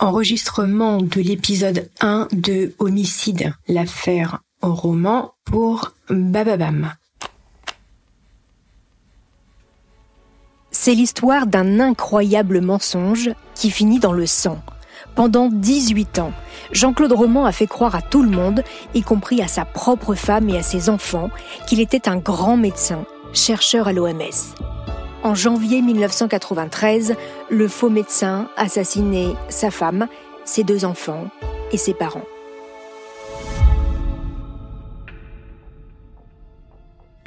[0.00, 6.94] enregistrement de l'épisode 1 de Homicide, l'affaire au roman pour Bababam.
[10.70, 14.58] C'est l'histoire d'un incroyable mensonge qui finit dans le sang.
[15.14, 16.32] Pendant 18 ans,
[16.72, 18.62] Jean-Claude Roman a fait croire à tout le monde,
[18.94, 21.30] y compris à sa propre femme et à ses enfants,
[21.66, 23.04] qu'il était un grand médecin,
[23.34, 24.69] chercheur à l'OMS.
[25.22, 27.14] En janvier 1993,
[27.50, 30.08] le faux médecin assassinait sa femme,
[30.46, 31.26] ses deux enfants
[31.72, 32.24] et ses parents.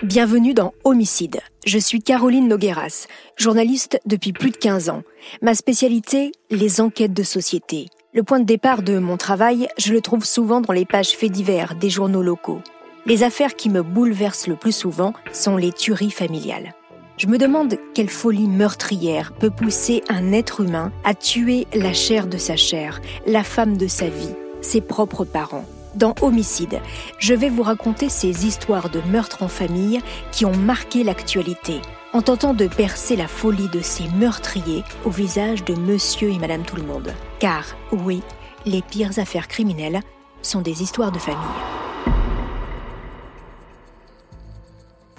[0.02, 1.41] Bienvenue dans Homicide.
[1.67, 3.05] Je suis Caroline Nogueras,
[3.38, 5.03] journaliste depuis plus de 15 ans.
[5.44, 7.89] Ma spécialité, les enquêtes de société.
[8.12, 11.31] Le point de départ de mon travail, je le trouve souvent dans les pages faits
[11.31, 12.62] divers des journaux locaux.
[13.05, 16.73] Les affaires qui me bouleversent le plus souvent sont les tueries familiales.
[17.16, 22.25] Je me demande quelle folie meurtrière peut pousser un être humain à tuer la chair
[22.25, 25.66] de sa chair, la femme de sa vie, ses propres parents.
[25.94, 26.81] Dans Homicide,
[27.19, 30.00] je vais vous raconter ces histoires de meurtres en famille
[30.31, 31.81] qui ont marqué l'actualité,
[32.14, 36.64] en tentant de percer la folie de ces meurtriers au visage de monsieur et madame
[36.64, 37.14] tout le monde.
[37.38, 38.23] Car, oui,
[38.66, 40.02] les pires affaires criminelles
[40.41, 41.83] sont des histoires de famille.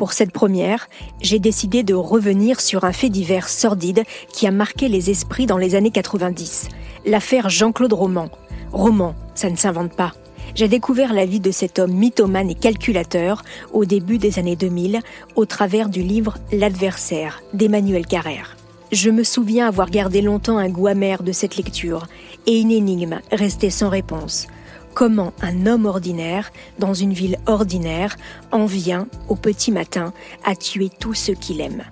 [0.04, 0.90] Pour cette première,
[1.22, 5.56] j'ai décidé de revenir sur un fait divers sordide qui a marqué les esprits dans
[5.56, 6.68] les années 90.
[7.06, 8.28] L'affaire Jean-Claude Roman.
[8.70, 10.12] Roman, ça ne s'invente pas.
[10.54, 15.00] J'ai découvert la vie de cet homme mythomane et calculateur au début des années 2000
[15.36, 18.58] au travers du livre L'adversaire d'Emmanuel Carrère.
[18.92, 22.08] Je me souviens avoir gardé longtemps un goût amer de cette lecture
[22.46, 24.48] et une énigme restée sans réponse
[24.94, 28.16] comment un homme ordinaire, dans une ville ordinaire,
[28.52, 30.12] en vient, au petit matin,
[30.44, 31.82] à tuer tous ceux qu'il aime.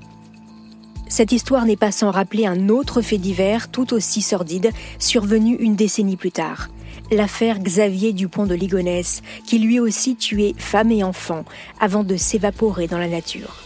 [1.08, 5.76] Cette histoire n'est pas sans rappeler un autre fait divers tout aussi sordide, survenu une
[5.76, 6.68] décennie plus tard.
[7.10, 11.44] L'affaire Xavier Dupont de Ligonnès, qui lui aussi tuait femme et enfants
[11.80, 13.56] avant de s'évaporer dans la nature.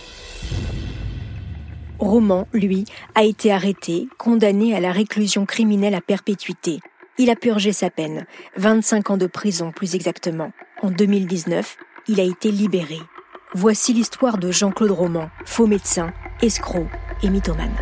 [1.98, 6.80] Roman, lui, a été arrêté, condamné à la réclusion criminelle à perpétuité.
[7.18, 8.26] Il a purgé sa peine,
[8.58, 10.52] 25 ans de prison plus exactement.
[10.82, 11.78] En 2019,
[12.08, 12.98] il a été libéré.
[13.54, 16.12] Voici l'histoire de Jean-Claude Roman, faux médecin,
[16.42, 16.86] escroc
[17.22, 17.74] et mythomane.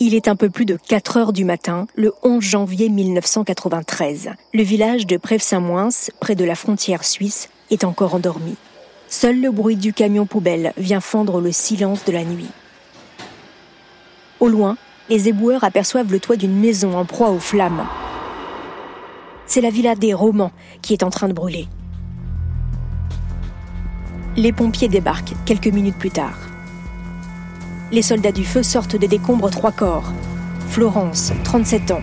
[0.00, 4.32] Il est un peu plus de 4 heures du matin, le 11 janvier 1993.
[4.52, 5.88] Le village de Prèves-Saint-Moins,
[6.20, 8.56] près de la frontière suisse, est encore endormi.
[9.16, 12.50] Seul le bruit du camion poubelle vient fendre le silence de la nuit.
[14.40, 14.76] Au loin,
[15.08, 17.86] les éboueurs aperçoivent le toit d'une maison en proie aux flammes.
[19.46, 20.50] C'est la villa des Romans
[20.82, 21.68] qui est en train de brûler.
[24.36, 26.36] Les pompiers débarquent quelques minutes plus tard.
[27.92, 30.12] Les soldats du feu sortent des décombres trois corps.
[30.70, 32.02] Florence, 37 ans,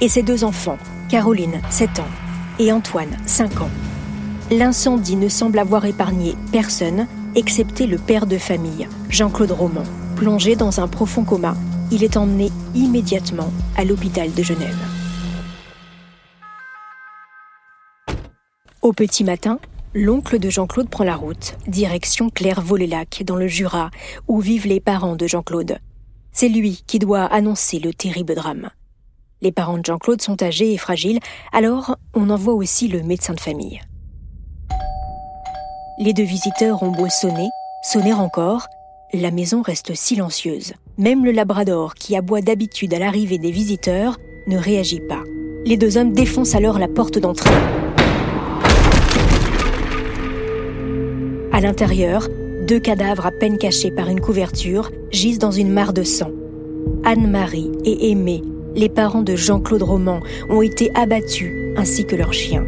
[0.00, 0.78] et ses deux enfants,
[1.08, 2.14] Caroline, 7 ans,
[2.60, 3.70] et Antoine, 5 ans.
[4.50, 9.82] L'incendie ne semble avoir épargné personne, excepté le père de famille, Jean-Claude Roman.
[10.16, 11.54] Plongé dans un profond coma,
[11.92, 14.78] il est emmené immédiatement à l'hôpital de Genève.
[18.80, 19.58] Au petit matin,
[19.92, 23.90] l'oncle de Jean-Claude prend la route, direction Claire-Vaux-les-Lacs, dans le Jura,
[24.28, 25.78] où vivent les parents de Jean-Claude.
[26.32, 28.70] C'est lui qui doit annoncer le terrible drame.
[29.42, 31.20] Les parents de Jean-Claude sont âgés et fragiles,
[31.52, 33.82] alors on envoie aussi le médecin de famille.
[36.00, 37.48] Les deux visiteurs ont beau sonner,
[37.82, 38.68] sonner encore,
[39.12, 40.74] la maison reste silencieuse.
[40.96, 44.16] Même le labrador, qui aboie d'habitude à l'arrivée des visiteurs,
[44.46, 45.24] ne réagit pas.
[45.64, 47.50] Les deux hommes défoncent alors la porte d'entrée.
[51.50, 52.28] À l'intérieur,
[52.68, 56.30] deux cadavres à peine cachés par une couverture gisent dans une mare de sang.
[57.02, 58.42] Anne-Marie et Aimé,
[58.76, 62.64] les parents de Jean-Claude Roman, ont été abattus, ainsi que leur chien.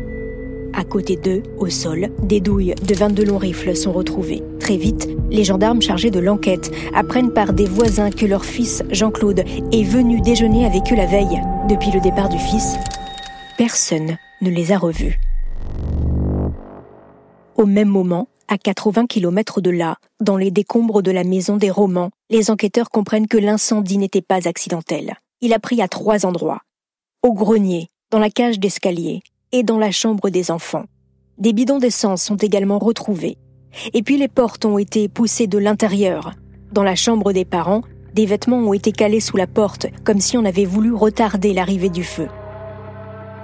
[0.72, 4.42] À côté d'eux, au sol, des douilles de 22 longs rifles sont retrouvées.
[4.60, 9.44] Très vite, les gendarmes chargés de l'enquête apprennent par des voisins que leur fils, Jean-Claude,
[9.72, 11.40] est venu déjeuner avec eux la veille.
[11.68, 12.76] Depuis le départ du fils,
[13.58, 15.18] personne ne les a revus.
[17.56, 21.70] Au même moment, à 80 km de là, dans les décombres de la maison des
[21.70, 25.14] Romans, les enquêteurs comprennent que l'incendie n'était pas accidentel.
[25.40, 26.60] Il a pris à trois endroits.
[27.22, 30.84] Au grenier, dans la cage d'escalier, et dans la chambre des enfants.
[31.38, 33.36] Des bidons d'essence sont également retrouvés.
[33.94, 36.32] Et puis les portes ont été poussées de l'intérieur.
[36.72, 37.82] Dans la chambre des parents,
[38.14, 41.88] des vêtements ont été calés sous la porte, comme si on avait voulu retarder l'arrivée
[41.88, 42.28] du feu.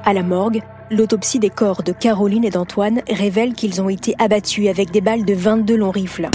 [0.04, 4.68] À la morgue, l'autopsie des corps de Caroline et d'Antoine révèle qu'ils ont été abattus
[4.68, 6.28] avec des balles de 22 longs rifles.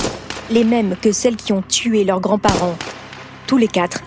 [0.50, 2.76] les mêmes que celles qui ont tué leurs grands-parents.
[3.48, 4.04] Tous les quatre,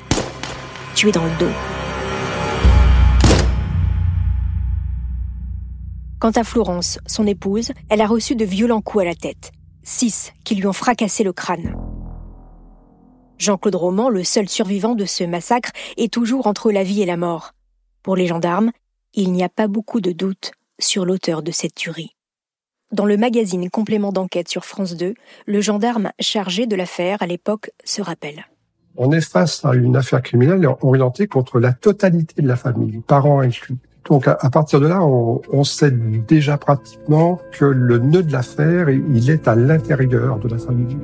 [0.94, 1.73] tués dans le dos.
[6.24, 10.32] Quant à Florence, son épouse, elle a reçu de violents coups à la tête, six
[10.42, 11.76] qui lui ont fracassé le crâne.
[13.36, 17.18] Jean-Claude Roman, le seul survivant de ce massacre, est toujours entre la vie et la
[17.18, 17.52] mort.
[18.02, 18.70] Pour les gendarmes,
[19.12, 22.16] il n'y a pas beaucoup de doutes sur l'auteur de cette tuerie.
[22.90, 25.12] Dans le magazine Complément d'enquête sur France 2,
[25.44, 28.46] le gendarme chargé de l'affaire à l'époque se rappelle.
[28.96, 33.40] On est face à une affaire criminelle orientée contre la totalité de la famille, parents
[33.40, 33.76] inclus.
[34.08, 39.30] Donc à, partir de là, on, sait déjà pratiquement que le nœud de l'affaire, il
[39.30, 40.98] est à l'intérieur de la famille.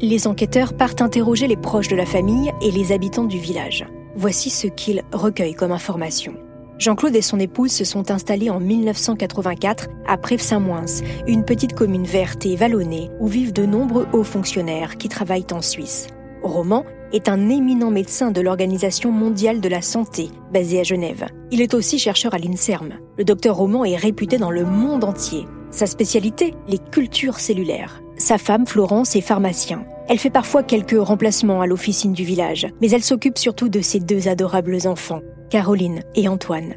[0.00, 3.86] Les enquêteurs partent interroger les proches de la famille et les habitants du village.
[4.14, 6.34] Voici ce qu'ils recueillent comme information.
[6.78, 12.46] Jean-Claude et son épouse se sont installés en 1984 à Prèves-Saint-Moins, une petite commune verte
[12.46, 16.06] et vallonnée où vivent de nombreux hauts fonctionnaires qui travaillent en Suisse.
[16.42, 21.26] Roman est un éminent médecin de l'Organisation mondiale de la santé, basée à Genève.
[21.50, 22.94] Il est aussi chercheur à l'INSERM.
[23.16, 25.46] Le docteur Roman est réputé dans le monde entier.
[25.70, 28.02] Sa spécialité, les cultures cellulaires.
[28.16, 29.84] Sa femme, Florence, est pharmacien.
[30.08, 34.00] Elle fait parfois quelques remplacements à l'officine du village, mais elle s'occupe surtout de ses
[34.00, 35.20] deux adorables enfants,
[35.50, 36.74] Caroline et Antoine.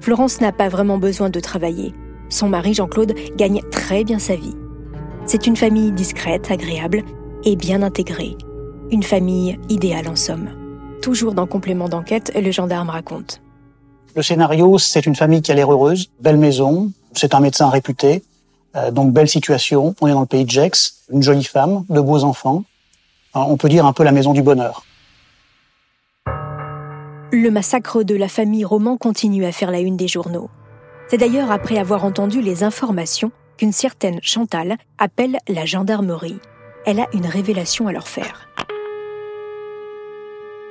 [0.00, 1.92] Florence n'a pas vraiment besoin de travailler.
[2.28, 4.54] Son mari Jean-Claude gagne très bien sa vie.
[5.26, 7.02] C'est une famille discrète, agréable
[7.44, 8.36] et bien intégrée.
[8.94, 10.50] Une famille idéale en somme.
[11.02, 13.40] Toujours dans complément d'enquête, le gendarme raconte.
[14.14, 18.22] Le scénario, c'est une famille qui a l'air heureuse, belle maison, c'est un médecin réputé,
[18.76, 22.00] euh, donc belle situation, on est dans le pays de Gex, une jolie femme, de
[22.00, 22.62] beaux enfants,
[23.34, 24.84] on peut dire un peu la maison du bonheur.
[27.32, 30.50] Le massacre de la famille Roman continue à faire la une des journaux.
[31.08, 36.38] C'est d'ailleurs après avoir entendu les informations qu'une certaine Chantal appelle la gendarmerie.
[36.86, 38.53] Elle a une révélation à leur faire.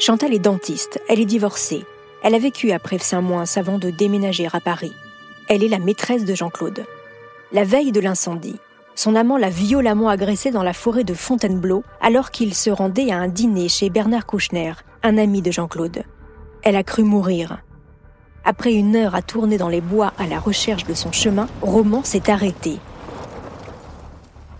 [0.05, 1.85] Chantal est dentiste, elle est divorcée.
[2.23, 4.91] Elle a vécu à Prèves-Saint-Moins avant de déménager à Paris.
[5.47, 6.85] Elle est la maîtresse de Jean-Claude.
[7.53, 8.59] La veille de l'incendie,
[8.95, 13.17] son amant l'a violemment agressée dans la forêt de Fontainebleau alors qu'il se rendait à
[13.17, 14.73] un dîner chez Bernard Kouchner,
[15.03, 16.03] un ami de Jean-Claude.
[16.63, 17.59] Elle a cru mourir.
[18.43, 22.03] Après une heure à tourner dans les bois à la recherche de son chemin, Roman
[22.03, 22.77] s'est arrêté.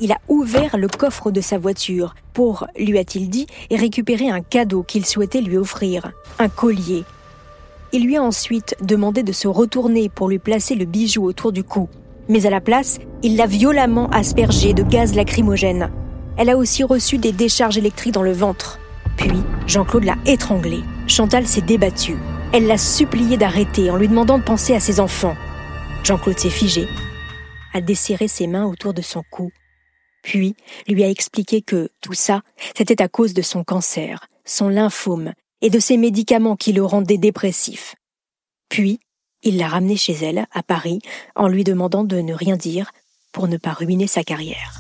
[0.04, 4.84] Il a ouvert le coffre de sa voiture pour, lui a-t-il dit, récupérer un cadeau
[4.84, 7.06] qu'il souhaitait lui offrir, un collier.
[7.94, 11.64] Il lui a ensuite demandé de se retourner pour lui placer le bijou autour du
[11.64, 11.88] cou.
[12.28, 15.90] Mais à la place, il l'a violemment aspergée de gaz lacrymogène.
[16.36, 18.80] Elle a aussi reçu des décharges électriques dans le ventre.
[19.16, 20.84] Puis, Jean-Claude l'a étranglée.
[21.08, 22.18] Chantal s'est débattue.
[22.52, 25.38] Elle l'a supplié d'arrêter en lui demandant de penser à ses enfants.
[26.04, 26.90] Jean-Claude s'est figé,
[27.74, 29.50] a desserré ses mains autour de son cou,
[30.24, 30.56] puis
[30.88, 32.42] lui a expliqué que tout ça,
[32.76, 37.20] c'était à cause de son cancer, son lymphome et de ses médicaments qui le rendaient
[37.20, 37.96] dépressif.
[38.70, 39.00] Puis,
[39.44, 41.00] il l'a ramené chez elle, à Paris,
[41.36, 42.92] en lui demandant de ne rien dire
[43.32, 44.80] pour ne pas ruiner sa carrière.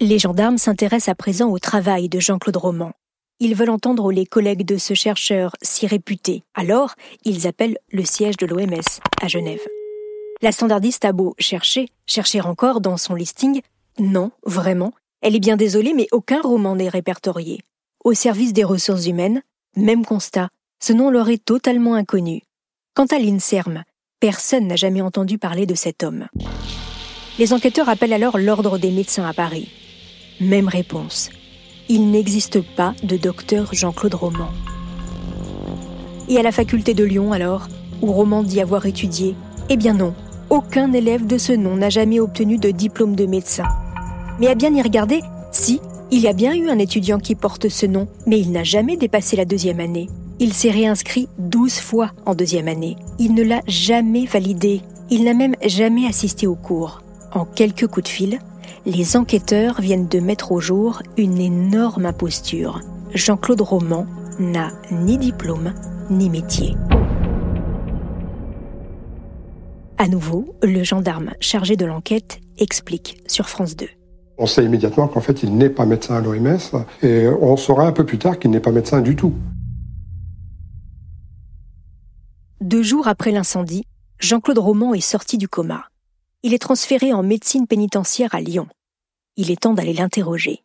[0.00, 2.92] Les gendarmes s'intéressent à présent au travail de Jean-Claude Roman.
[3.38, 6.42] Ils veulent entendre les collègues de ce chercheur si réputé.
[6.54, 6.94] Alors,
[7.24, 8.80] ils appellent le siège de l'OMS
[9.22, 9.60] à Genève.
[10.42, 13.60] La standardiste a beau chercher, chercher encore dans son listing.
[13.98, 14.94] Non, vraiment.
[15.20, 17.60] Elle est bien désolée, mais aucun roman n'est répertorié.
[18.04, 19.42] Au service des ressources humaines,
[19.76, 20.48] même constat.
[20.82, 22.40] Ce nom leur est totalement inconnu.
[22.94, 23.84] Quant à l'INSERM,
[24.18, 26.26] personne n'a jamais entendu parler de cet homme.
[27.38, 29.68] Les enquêteurs appellent alors l'Ordre des médecins à Paris.
[30.40, 31.28] Même réponse.
[31.90, 34.48] Il n'existe pas de docteur Jean-Claude Roman.
[36.30, 37.68] Et à la faculté de Lyon alors,
[38.00, 39.34] où Roman dit avoir étudié?
[39.68, 40.14] Eh bien non,
[40.50, 43.64] aucun élève de ce nom n'a jamais obtenu de diplôme de médecin.
[44.40, 45.80] Mais à bien y regarder, si,
[46.10, 48.96] il y a bien eu un étudiant qui porte ce nom, mais il n'a jamais
[48.96, 50.08] dépassé la deuxième année.
[50.40, 52.96] Il s'est réinscrit douze fois en deuxième année.
[53.18, 54.80] Il ne l'a jamais validé.
[55.10, 57.02] Il n'a même jamais assisté au cours.
[57.32, 58.38] En quelques coups de fil,
[58.86, 62.80] les enquêteurs viennent de mettre au jour une énorme imposture.
[63.14, 64.06] Jean-Claude Roman
[64.38, 65.74] n'a ni diplôme
[66.10, 66.74] ni métier.
[70.00, 73.86] À nouveau, le gendarme chargé de l'enquête explique sur France 2.
[74.38, 76.56] On sait immédiatement qu'en fait, il n'est pas médecin à l'OMS
[77.02, 79.34] et on saura un peu plus tard qu'il n'est pas médecin du tout.
[82.62, 83.84] Deux jours après l'incendie,
[84.18, 85.84] Jean-Claude Roman est sorti du coma.
[86.42, 88.68] Il est transféré en médecine pénitentiaire à Lyon.
[89.36, 90.62] Il est temps d'aller l'interroger.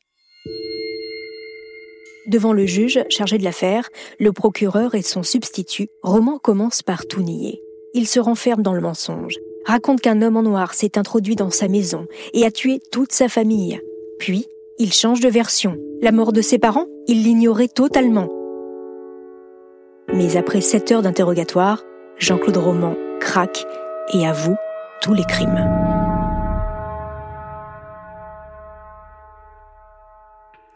[2.30, 7.22] Devant le juge chargé de l'affaire, le procureur et son substitut, Roman commence par tout
[7.22, 7.65] nier.
[7.98, 11.70] Il se renferme dans le mensonge, raconte qu'un homme en noir s'est introduit dans sa
[11.70, 13.80] maison et a tué toute sa famille.
[14.20, 14.48] Puis,
[14.80, 15.78] il change de version.
[16.02, 18.28] La mort de ses parents, il l'ignorait totalement.
[20.14, 21.84] Mais après sept heures d'interrogatoire,
[22.18, 23.66] Jean-Claude Roman craque
[24.12, 24.58] et avoue
[25.02, 25.66] tous les crimes.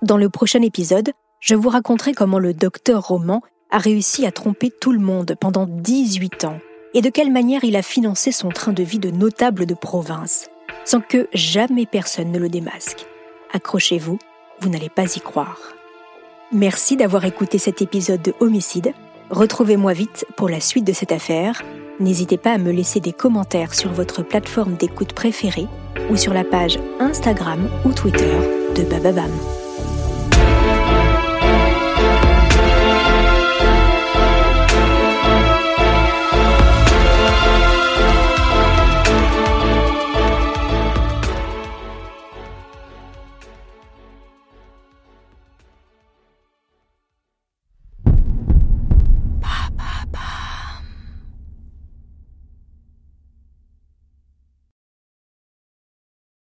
[0.01, 1.11] Dans le prochain épisode,
[1.41, 5.67] je vous raconterai comment le docteur Roman a réussi à tromper tout le monde pendant
[5.67, 6.59] 18 ans
[6.93, 10.50] et de quelle manière il a financé son train de vie de notable de province,
[10.86, 13.05] sans que jamais personne ne le démasque.
[13.53, 14.19] Accrochez-vous,
[14.60, 15.74] vous, n'allez pas y croire.
[16.51, 18.93] Merci d'avoir écouté cet épisode de Homicide.
[19.29, 21.63] Retrouvez-moi vite pour la suite de cette affaire.
[22.00, 25.67] N'hésitez pas à me laisser des commentaires sur votre plateforme d'écoute préférée
[26.10, 28.36] ou sur la page Instagram ou Twitter
[28.75, 29.31] de Bababam.